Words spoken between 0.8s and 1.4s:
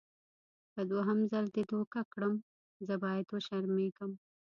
دوهم